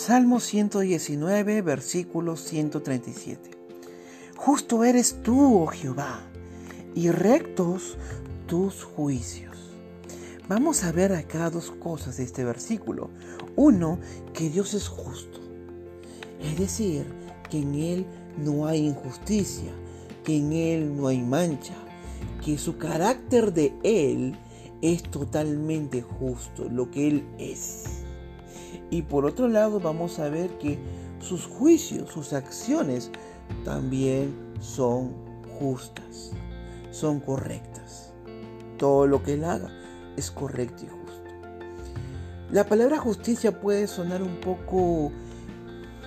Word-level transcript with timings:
Salmo 0.00 0.40
119, 0.40 1.60
versículo 1.60 2.38
137. 2.38 3.50
Justo 4.34 4.82
eres 4.82 5.20
tú, 5.22 5.62
oh 5.62 5.66
Jehová, 5.66 6.22
y 6.94 7.10
rectos 7.10 7.98
tus 8.46 8.82
juicios. 8.82 9.58
Vamos 10.48 10.84
a 10.84 10.92
ver 10.92 11.12
acá 11.12 11.50
dos 11.50 11.70
cosas 11.70 12.16
de 12.16 12.22
este 12.22 12.44
versículo. 12.44 13.10
Uno, 13.56 13.98
que 14.32 14.48
Dios 14.48 14.72
es 14.72 14.88
justo. 14.88 15.38
Es 16.42 16.58
decir, 16.58 17.04
que 17.50 17.58
en 17.58 17.74
Él 17.74 18.06
no 18.38 18.66
hay 18.66 18.86
injusticia, 18.86 19.70
que 20.24 20.38
en 20.38 20.54
Él 20.54 20.96
no 20.96 21.08
hay 21.08 21.20
mancha, 21.20 21.74
que 22.42 22.56
su 22.56 22.78
carácter 22.78 23.52
de 23.52 23.74
Él 23.82 24.34
es 24.80 25.02
totalmente 25.02 26.00
justo, 26.00 26.70
lo 26.70 26.90
que 26.90 27.06
Él 27.06 27.28
es. 27.36 27.99
Y 28.90 29.02
por 29.02 29.24
otro 29.24 29.48
lado 29.48 29.80
vamos 29.80 30.18
a 30.18 30.28
ver 30.28 30.58
que 30.58 30.78
sus 31.20 31.46
juicios, 31.46 32.10
sus 32.10 32.32
acciones 32.32 33.10
también 33.64 34.34
son 34.60 35.14
justas, 35.58 36.32
son 36.90 37.20
correctas. 37.20 38.12
Todo 38.78 39.06
lo 39.06 39.22
que 39.22 39.34
Él 39.34 39.44
haga 39.44 39.70
es 40.16 40.30
correcto 40.30 40.84
y 40.84 40.88
justo. 40.88 41.00
La 42.50 42.64
palabra 42.64 42.98
justicia 42.98 43.60
puede 43.60 43.86
sonar 43.86 44.22
un 44.22 44.40
poco 44.40 45.12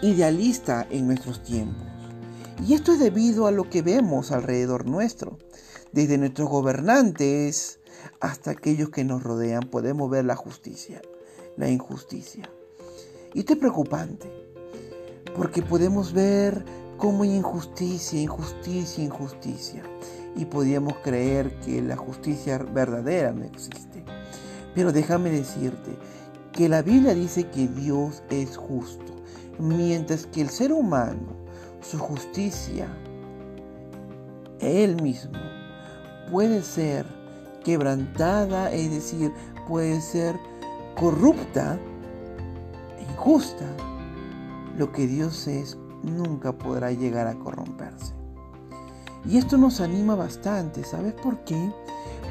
idealista 0.00 0.86
en 0.90 1.06
nuestros 1.06 1.42
tiempos. 1.42 1.86
Y 2.66 2.74
esto 2.74 2.92
es 2.92 3.00
debido 3.00 3.46
a 3.46 3.52
lo 3.52 3.70
que 3.70 3.82
vemos 3.82 4.32
alrededor 4.32 4.86
nuestro. 4.86 5.38
Desde 5.92 6.18
nuestros 6.18 6.48
gobernantes 6.48 7.78
hasta 8.20 8.52
aquellos 8.52 8.90
que 8.90 9.04
nos 9.04 9.22
rodean 9.22 9.62
podemos 9.62 10.10
ver 10.10 10.24
la 10.24 10.36
justicia, 10.36 11.02
la 11.56 11.68
injusticia. 11.68 12.50
Y 13.34 13.40
esto 13.40 13.54
es 13.54 13.58
preocupante, 13.58 14.30
porque 15.36 15.62
podemos 15.62 16.12
ver 16.12 16.64
cómo 16.98 17.22
hay 17.22 17.34
injusticia, 17.34 18.20
injusticia, 18.20 19.04
injusticia. 19.04 19.82
Y 20.36 20.44
podríamos 20.46 20.94
creer 21.02 21.54
que 21.60 21.82
la 21.82 21.96
justicia 21.96 22.58
verdadera 22.58 23.32
no 23.32 23.44
existe. 23.44 24.04
Pero 24.74 24.92
déjame 24.92 25.30
decirte 25.30 25.96
que 26.52 26.68
la 26.68 26.82
Biblia 26.82 27.14
dice 27.14 27.48
que 27.48 27.68
Dios 27.68 28.22
es 28.30 28.56
justo, 28.56 29.12
mientras 29.58 30.26
que 30.26 30.42
el 30.42 30.48
ser 30.48 30.72
humano, 30.72 31.36
su 31.82 31.98
justicia, 31.98 32.86
él 34.60 35.00
mismo, 35.02 35.38
puede 36.30 36.62
ser 36.62 37.04
quebrantada, 37.64 38.70
es 38.72 38.90
decir, 38.90 39.32
puede 39.68 40.00
ser 40.00 40.36
corrupta 40.94 41.78
injusta, 43.22 43.64
lo 44.76 44.90
que 44.90 45.06
Dios 45.06 45.46
es 45.46 45.78
nunca 46.02 46.50
podrá 46.50 46.90
llegar 46.90 47.28
a 47.28 47.38
corromperse. 47.38 48.12
Y 49.24 49.38
esto 49.38 49.56
nos 49.56 49.80
anima 49.80 50.16
bastante, 50.16 50.82
¿sabes 50.82 51.14
por 51.14 51.38
qué? 51.44 51.72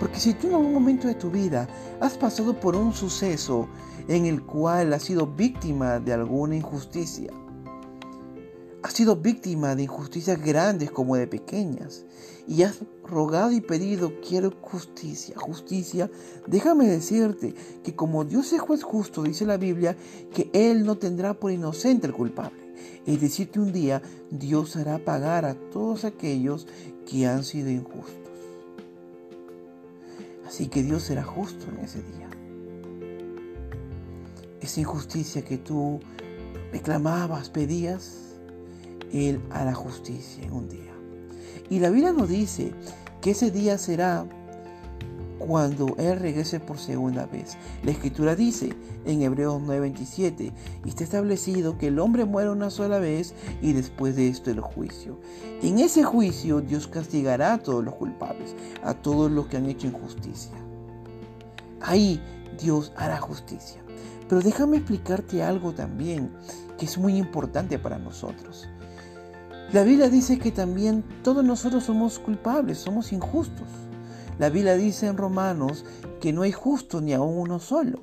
Porque 0.02 0.20
si 0.20 0.34
tú 0.34 0.48
en 0.48 0.56
algún 0.56 0.74
momento 0.74 1.08
de 1.08 1.16
tu 1.16 1.32
vida 1.32 1.66
has 2.02 2.18
pasado 2.18 2.60
por 2.60 2.76
un 2.76 2.92
suceso 2.92 3.70
en 4.10 4.26
el 4.26 4.44
cual 4.44 4.92
has 4.92 5.04
sido 5.04 5.26
víctima 5.28 5.98
de 6.00 6.12
alguna 6.12 6.58
injusticia, 6.58 7.32
has 8.84 8.94
sido 8.94 9.16
víctima 9.16 9.76
de 9.76 9.84
injusticias 9.84 10.42
grandes 10.42 10.92
como 10.92 11.16
de 11.16 11.28
pequeñas, 11.28 12.06
y 12.48 12.64
has 12.64 12.80
rogado 13.04 13.52
y 13.52 13.62
pedido, 13.62 14.14
quiero 14.28 14.52
justicia, 14.62 15.36
justicia, 15.38 16.10
déjame 16.48 16.88
decirte 16.88 17.54
que 17.84 17.96
como 17.96 18.26
Dios 18.26 18.52
es 18.54 18.62
juez 18.62 18.84
justo, 18.84 19.24
dice 19.24 19.46
la 19.46 19.58
Biblia, 19.58 19.96
que 20.34 20.50
Él 20.54 20.84
no 20.84 20.98
tendrá 20.98 21.34
por 21.34 21.52
inocente 21.52 22.08
el 22.08 22.14
culpable. 22.14 22.60
Es 23.06 23.22
decir, 23.22 23.50
que 23.50 23.60
un 23.60 23.72
día 23.72 24.02
Dios 24.32 24.76
hará 24.76 24.98
pagar 25.00 25.46
a 25.46 25.54
todos 25.54 26.04
aquellos 26.04 26.68
que 27.10 27.28
han 27.28 27.44
sido 27.44 27.70
injustos. 27.70 28.16
Así 30.46 30.68
que 30.68 30.84
Dios 30.84 31.04
será 31.04 31.24
justo 31.24 31.68
en 31.70 31.86
ese 31.86 32.02
día. 32.02 32.30
Esa 34.60 34.82
injusticia 34.82 35.44
que 35.44 35.58
tú 35.58 36.00
reclamabas, 36.72 37.50
pedías, 37.50 38.31
Él 39.14 39.42
hará 39.50 39.74
justicia 39.74 40.44
en 40.44 40.54
un 40.54 40.70
día. 40.70 40.92
Y 41.70 41.80
la 41.80 41.90
Biblia 41.90 42.12
nos 42.14 42.30
dice 42.30 42.74
que 43.22 43.32
ese 43.32 43.52
día 43.52 43.78
será 43.78 44.26
cuando 45.48 45.96
Él 45.98 46.20
regrese 46.20 46.60
por 46.60 46.78
segunda 46.78 47.26
vez. 47.26 47.58
La 47.84 47.92
escritura 47.92 48.36
dice 48.36 48.74
en 49.06 49.22
Hebreos 49.22 49.62
9:27, 49.62 50.52
y 50.86 50.90
está 50.90 51.04
establecido 51.04 51.78
que 51.78 51.88
el 51.88 52.00
hombre 52.00 52.26
muere 52.26 52.52
una 52.52 52.70
sola 52.70 53.00
vez 53.00 53.34
y 53.62 53.74
después 53.74 54.16
de 54.16 54.28
esto 54.28 54.52
el 54.52 54.60
juicio. 54.60 55.20
En 55.62 55.80
ese 55.80 56.04
juicio 56.04 56.62
Dios 56.62 56.88
castigará 56.88 57.54
a 57.54 57.58
todos 57.58 57.84
los 57.84 57.96
culpables, 57.96 58.56
a 58.84 58.94
todos 58.94 59.32
los 59.32 59.48
que 59.48 59.58
han 59.58 59.66
hecho 59.66 59.88
injusticia. 59.88 60.58
Ahí 61.82 62.22
Dios 62.62 62.92
hará 62.96 63.20
justicia. 63.20 63.82
Pero 64.30 64.42
déjame 64.42 64.78
explicarte 64.78 65.44
algo 65.44 65.74
también 65.74 66.32
que 66.78 66.86
es 66.86 66.98
muy 66.98 67.18
importante 67.18 67.80
para 67.80 67.98
nosotros. 67.98 68.70
La 69.74 69.84
Biblia 69.84 70.10
dice 70.10 70.38
que 70.38 70.52
también 70.52 71.02
todos 71.24 71.46
nosotros 71.46 71.86
somos 71.86 72.20
culpables, 72.20 72.78
somos 72.78 73.14
injustos. 73.14 73.70
La 74.38 74.50
Biblia 74.50 74.76
dice 74.76 75.08
en 75.08 75.16
Romanos 75.16 75.86
que 76.20 76.34
no 76.34 76.42
hay 76.42 76.52
justo 76.52 77.00
ni 77.00 77.14
aún 77.14 77.38
uno 77.38 77.58
solo. 77.60 78.02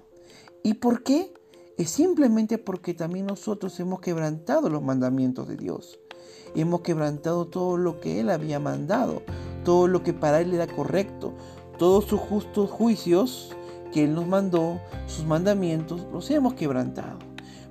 ¿Y 0.62 0.74
por 0.74 1.02
qué? 1.02 1.34
Es 1.76 1.90
simplemente 1.90 2.56
porque 2.56 2.94
también 2.94 3.26
nosotros 3.26 3.78
hemos 3.80 4.00
quebrantado 4.00 4.70
los 4.70 4.82
mandamientos 4.82 5.46
de 5.46 5.58
Dios. 5.58 5.98
Hemos 6.54 6.80
quebrantado 6.80 7.46
todo 7.48 7.76
lo 7.76 8.00
que 8.00 8.18
Él 8.20 8.30
había 8.30 8.58
mandado, 8.58 9.22
todo 9.62 9.88
lo 9.88 10.02
que 10.02 10.14
para 10.14 10.40
Él 10.40 10.54
era 10.54 10.66
correcto, 10.66 11.34
todos 11.78 12.06
sus 12.06 12.18
justos 12.18 12.70
juicios 12.70 13.54
que 13.92 14.04
Él 14.04 14.14
nos 14.14 14.26
mandó, 14.26 14.80
sus 15.06 15.26
mandamientos, 15.26 16.06
los 16.14 16.30
hemos 16.30 16.54
quebrantado. 16.54 17.18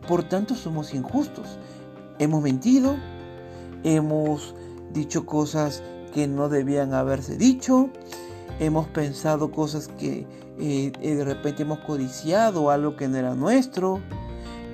Por 0.07 0.29
tanto 0.29 0.53
somos 0.53 0.93
injustos. 0.93 1.57
Hemos 2.19 2.43
mentido, 2.43 2.95
hemos 3.83 4.55
dicho 4.93 5.25
cosas 5.25 5.83
que 6.13 6.27
no 6.27 6.49
debían 6.49 6.93
haberse 6.93 7.37
dicho, 7.37 7.89
hemos 8.59 8.87
pensado 8.87 9.51
cosas 9.51 9.87
que 9.87 10.25
eh, 10.59 10.91
de 10.99 11.23
repente 11.23 11.63
hemos 11.63 11.79
codiciado 11.79 12.71
algo 12.71 12.95
que 12.95 13.07
no 13.07 13.17
era 13.17 13.35
nuestro 13.35 13.99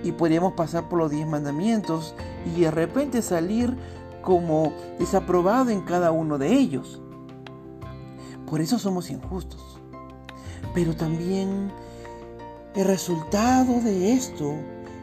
y 0.03 0.11
podríamos 0.11 0.53
pasar 0.53 0.87
por 0.89 0.99
los 0.99 1.11
diez 1.11 1.27
mandamientos 1.27 2.15
y 2.55 2.61
de 2.61 2.71
repente 2.71 3.21
salir 3.21 3.75
como 4.21 4.73
desaprobado 4.99 5.69
en 5.69 5.81
cada 5.81 6.11
uno 6.11 6.37
de 6.37 6.53
ellos. 6.53 7.01
Por 8.49 8.61
eso 8.61 8.79
somos 8.79 9.09
injustos. 9.09 9.79
Pero 10.73 10.95
también 10.95 11.71
el 12.75 12.85
resultado 12.85 13.81
de 13.81 14.13
esto 14.13 14.55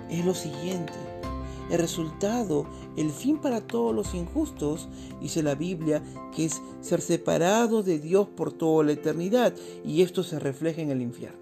es 0.09 0.25
lo 0.25 0.35
siguiente. 0.35 1.10
El 1.71 1.79
resultado, 1.79 2.67
el 2.97 3.11
fin 3.11 3.39
para 3.39 3.61
todos 3.61 3.95
los 3.95 4.15
injustos, 4.15 4.89
dice 5.21 5.43
la 5.43 5.55
Biblia, 5.55 6.03
que 6.35 6.47
es 6.47 6.61
ser 6.81 7.01
separado 7.01 7.83
de 7.83 7.99
Dios 7.99 8.29
por 8.29 8.53
toda 8.53 8.85
la 8.85 8.93
eternidad, 8.93 9.55
y 9.85 10.03
esto 10.03 10.23
se 10.23 10.39
refleja 10.39 10.83
en 10.83 10.91
el 10.91 11.01
infierno. 11.01 11.39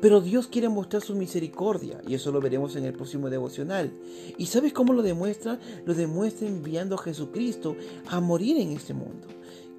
Pero 0.00 0.20
Dios 0.20 0.48
quiere 0.48 0.68
mostrar 0.68 1.00
su 1.00 1.14
misericordia, 1.14 2.02
y 2.08 2.14
eso 2.14 2.32
lo 2.32 2.40
veremos 2.40 2.74
en 2.74 2.84
el 2.84 2.92
próximo 2.92 3.30
devocional. 3.30 3.92
¿Y 4.36 4.46
sabes 4.46 4.72
cómo 4.72 4.92
lo 4.92 5.00
demuestra? 5.00 5.60
Lo 5.86 5.94
demuestra 5.94 6.48
enviando 6.48 6.96
a 6.96 7.02
Jesucristo 7.02 7.76
a 8.08 8.18
morir 8.18 8.56
en 8.56 8.72
este 8.72 8.94
mundo. 8.94 9.28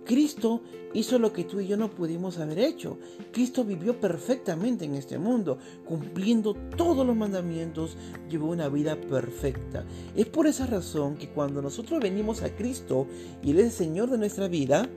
Cristo 0.06 0.62
hizo 0.94 1.18
lo 1.20 1.34
que 1.34 1.44
tú 1.44 1.60
y 1.60 1.68
yo 1.68 1.78
no 1.78 1.90
pudimos 1.90 2.38
haber 2.38 2.60
hecho. 2.60 2.98
Cristo 3.32 3.64
vivió 3.64 4.00
perfectamente 4.00 4.86
en 4.86 4.96
este 4.96 5.18
mundo, 5.18 5.58
cumpliendo 5.86 6.54
todos 6.76 7.06
los 7.06 7.16
mandamientos, 7.16 7.98
llevó 8.30 8.50
una 8.50 8.70
vida 8.70 9.00
perfecta. 9.00 9.86
Es 10.16 10.28
por 10.28 10.48
esa 10.48 10.66
razón 10.66 11.16
que 11.16 11.30
cuando 11.30 11.62
nosotros 11.62 12.00
venimos 12.00 12.44
a 12.44 12.56
Cristo 12.56 13.08
y 13.42 13.52
Él 13.52 13.60
es 13.60 13.66
el 13.66 13.72
Señor 13.72 14.10
de 14.10 14.18
nuestra 14.18 14.48
vida, 14.48 14.88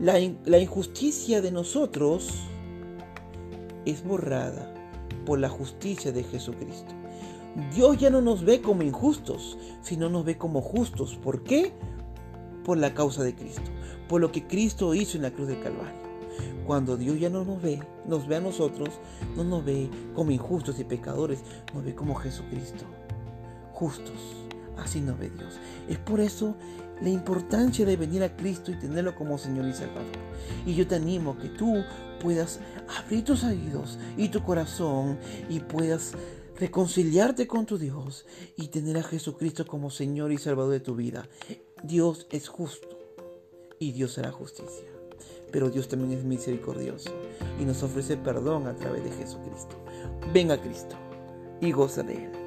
la, 0.00 0.18
injusticia 0.58 1.42
de 1.42 1.50
nosotros 1.50 2.30
es 3.84 4.02
borrada 4.02 4.74
por 5.26 5.38
la 5.38 5.48
justicia 5.48 6.12
de 6.12 6.24
Jesucristo. 6.24 6.94
Dios 7.74 7.98
ya 7.98 8.10
no 8.10 8.22
nos 8.22 8.44
ve 8.44 8.62
como 8.62 8.82
injustos, 8.82 9.58
sino 9.82 10.08
nos 10.08 10.24
ve 10.24 10.38
como 10.38 10.62
justos. 10.62 11.18
¿Por 11.22 11.42
qué? 11.42 11.72
Por 12.70 12.78
la 12.78 12.94
causa 12.94 13.24
de 13.24 13.34
Cristo 13.34 13.68
por 14.08 14.20
lo 14.20 14.30
que 14.30 14.46
Cristo 14.46 14.94
hizo 14.94 15.16
en 15.16 15.22
la 15.24 15.32
cruz 15.32 15.48
del 15.48 15.60
Calvario. 15.60 16.00
Cuando 16.64 16.96
Dios 16.96 17.18
ya 17.18 17.30
no 17.30 17.44
nos 17.44 17.60
ve, 17.60 17.80
nos 18.06 18.28
ve 18.28 18.36
a 18.36 18.40
nosotros, 18.40 18.90
no 19.36 19.42
nos 19.42 19.64
ve 19.64 19.90
como 20.14 20.30
injustos 20.30 20.78
y 20.78 20.84
pecadores, 20.84 21.40
nos 21.74 21.84
ve 21.84 21.96
como 21.96 22.14
Jesucristo, 22.14 22.84
justos. 23.72 24.36
Así 24.76 25.00
nos 25.00 25.18
ve 25.18 25.30
Dios. 25.30 25.58
Es 25.88 25.98
por 25.98 26.20
eso 26.20 26.54
la 27.02 27.08
importancia 27.08 27.84
de 27.84 27.96
venir 27.96 28.22
a 28.22 28.36
Cristo 28.36 28.70
y 28.70 28.78
tenerlo 28.78 29.16
como 29.16 29.36
Señor 29.36 29.66
y 29.66 29.72
Salvador. 29.72 30.06
Y 30.64 30.76
yo 30.76 30.86
te 30.86 30.94
animo 30.94 31.36
que 31.36 31.48
tú 31.48 31.82
puedas 32.20 32.60
abrir 33.04 33.24
tus 33.24 33.42
oídos 33.42 33.98
y 34.16 34.28
tu 34.28 34.44
corazón 34.44 35.18
y 35.48 35.58
puedas 35.58 36.14
reconciliarte 36.60 37.46
con 37.46 37.64
tu 37.64 37.78
Dios 37.78 38.26
y 38.56 38.68
tener 38.68 38.98
a 38.98 39.02
Jesucristo 39.02 39.66
como 39.66 39.90
Señor 39.90 40.30
y 40.30 40.38
Salvador 40.38 40.72
de 40.72 40.80
tu 40.80 40.94
vida. 40.94 41.26
Dios 41.82 42.26
es 42.30 42.48
justo 42.48 42.98
y 43.78 43.92
Dios 43.92 44.12
será 44.12 44.30
justicia. 44.30 44.84
Pero 45.50 45.70
Dios 45.70 45.88
también 45.88 46.18
es 46.18 46.24
misericordioso 46.24 47.10
y 47.58 47.64
nos 47.64 47.82
ofrece 47.82 48.16
perdón 48.16 48.66
a 48.66 48.76
través 48.76 49.02
de 49.04 49.10
Jesucristo. 49.10 49.76
Ven 50.32 50.50
a 50.50 50.60
Cristo 50.60 50.96
y 51.60 51.72
goza 51.72 52.02
de 52.02 52.24
Él. 52.26 52.39